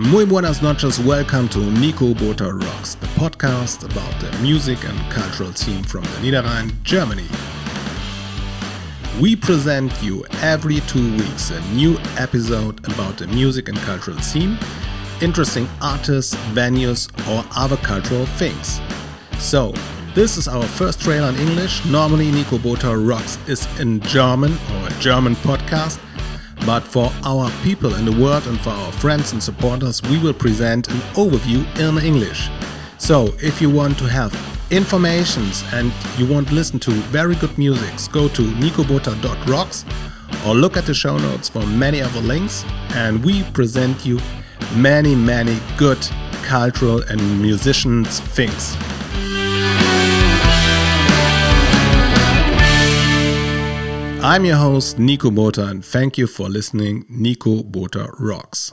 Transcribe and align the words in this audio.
Muy 0.00 0.24
buenas 0.24 0.62
noches, 0.62 0.98
welcome 0.98 1.46
to 1.50 1.58
Nico 1.58 2.14
Bota 2.14 2.50
Rocks, 2.50 2.94
the 2.94 3.06
podcast 3.08 3.84
about 3.84 4.18
the 4.18 4.34
music 4.38 4.82
and 4.88 4.98
cultural 5.12 5.52
scene 5.52 5.84
from 5.84 6.04
the 6.04 6.08
Niederrhein, 6.22 6.72
Germany. 6.84 7.26
We 9.20 9.36
present 9.36 9.92
you 10.02 10.24
every 10.40 10.80
two 10.88 11.12
weeks 11.18 11.50
a 11.50 11.60
new 11.74 11.98
episode 12.16 12.78
about 12.90 13.18
the 13.18 13.26
music 13.26 13.68
and 13.68 13.76
cultural 13.80 14.18
scene, 14.20 14.58
interesting 15.20 15.68
artists, 15.82 16.34
venues, 16.54 17.10
or 17.28 17.44
other 17.54 17.76
cultural 17.76 18.24
things. 18.24 18.80
So, 19.38 19.74
this 20.14 20.38
is 20.38 20.48
our 20.48 20.64
first 20.64 21.02
trailer 21.02 21.28
in 21.28 21.36
English. 21.36 21.84
Normally, 21.84 22.30
Nico 22.30 22.56
Bota 22.56 22.96
Rocks 22.96 23.38
is 23.46 23.68
in 23.78 24.00
German 24.00 24.52
or 24.72 24.86
a 24.86 24.92
German 24.98 25.36
podcast. 25.36 26.00
But 26.66 26.82
for 26.82 27.10
our 27.24 27.50
people 27.62 27.94
in 27.94 28.04
the 28.04 28.12
world 28.12 28.46
and 28.46 28.60
for 28.60 28.70
our 28.70 28.92
friends 28.92 29.32
and 29.32 29.42
supporters, 29.42 30.02
we 30.02 30.18
will 30.18 30.34
present 30.34 30.88
an 30.88 31.00
overview 31.14 31.64
in 31.78 32.04
English. 32.04 32.48
So, 32.98 33.34
if 33.38 33.62
you 33.62 33.70
want 33.70 33.98
to 33.98 34.04
have 34.04 34.32
informations 34.70 35.64
and 35.72 35.92
you 36.18 36.26
want 36.26 36.48
to 36.48 36.54
listen 36.54 36.78
to 36.80 36.90
very 36.90 37.34
good 37.36 37.56
music, 37.56 37.92
go 38.12 38.28
to 38.28 38.42
nicobota.rocks 38.42 39.84
or 40.46 40.54
look 40.54 40.76
at 40.76 40.86
the 40.86 40.94
show 40.94 41.16
notes 41.16 41.48
for 41.48 41.64
many 41.66 42.00
other 42.00 42.20
links. 42.20 42.64
And 42.94 43.24
we 43.24 43.42
present 43.52 44.04
you 44.04 44.20
many, 44.76 45.14
many 45.14 45.58
good 45.76 45.98
cultural 46.42 47.02
and 47.02 47.42
musicians 47.42 48.20
things. 48.20 48.76
I'm 54.22 54.44
your 54.44 54.56
host, 54.56 54.98
Nico 54.98 55.30
Bota, 55.30 55.64
and 55.66 55.82
thank 55.82 56.18
you 56.18 56.26
for 56.26 56.50
listening. 56.50 57.06
Nico 57.08 57.62
Bota 57.62 58.10
Rocks. 58.18 58.72